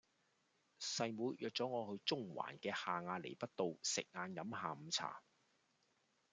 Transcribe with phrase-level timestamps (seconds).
[0.79, 5.21] 細妹約左我去中環嘅下亞厘畢道食晏飲下午茶